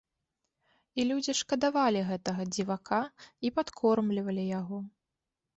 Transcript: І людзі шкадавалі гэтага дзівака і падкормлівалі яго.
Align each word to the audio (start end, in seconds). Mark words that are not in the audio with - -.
І 1.01 1.05
людзі 1.09 1.35
шкадавалі 1.41 2.01
гэтага 2.09 2.43
дзівака 2.55 3.01
і 3.49 3.53
падкормлівалі 3.59 4.43
яго. 4.59 4.77